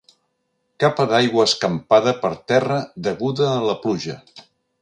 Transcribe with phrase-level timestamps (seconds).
[0.83, 4.21] Capa d'aigua escampada per terra deguda a la pluja.